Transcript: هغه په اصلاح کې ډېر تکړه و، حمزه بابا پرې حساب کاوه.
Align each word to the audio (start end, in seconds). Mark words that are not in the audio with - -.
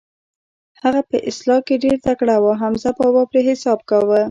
هغه 0.83 1.01
په 1.09 1.17
اصلاح 1.29 1.59
کې 1.67 1.75
ډېر 1.83 1.97
تکړه 2.07 2.35
و، 2.39 2.45
حمزه 2.61 2.91
بابا 2.97 3.23
پرې 3.31 3.41
حساب 3.49 3.79
کاوه. 3.89 4.19